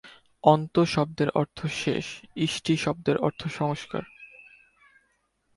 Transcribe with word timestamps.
‘অন্ত’ 0.43 0.75
শব্দের 0.85 1.29
অর্থ 1.31 1.59
শেষ, 1.65 2.05
‘ইষ্টি’ 2.35 2.73
শব্দের 2.77 3.17
অর্থ 3.17 3.41
সংস্কার। 3.57 4.03